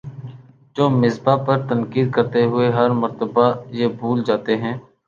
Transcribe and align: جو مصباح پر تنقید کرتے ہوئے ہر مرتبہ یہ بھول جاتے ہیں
جو 0.75 0.89
مصباح 0.91 1.35
پر 1.45 1.57
تنقید 1.69 2.11
کرتے 2.13 2.43
ہوئے 2.45 2.71
ہر 2.71 2.89
مرتبہ 3.01 3.45
یہ 3.71 3.87
بھول 3.99 4.23
جاتے 4.27 4.57
ہیں 4.57 4.73